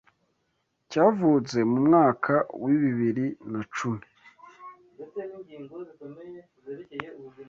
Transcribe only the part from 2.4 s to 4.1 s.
w’bibiri na cumi